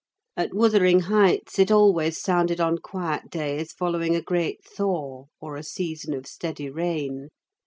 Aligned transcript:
At 0.35 0.55
Wuthering 0.55 1.01
Heights 1.01 1.59
it 1.59 1.69
always 1.69 2.19
sounded 2.19 2.59
on 2.59 2.79
quiet 2.79 3.29
days 3.29 3.71
following 3.71 4.15
a 4.15 4.21
great 4.23 4.63
thaw 4.63 5.25
or 5.39 5.57
a 5.57 5.63
season 5.63 6.15
of 6.15 6.25
steady 6.25 6.71
rain. 6.71 7.27